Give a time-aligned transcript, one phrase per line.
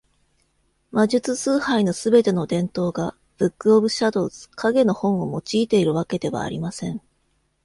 [0.91, 7.03] 魔術崇拝のすべての伝統が、「Book of Shadows（ 影の本）」を用いているわけではありません。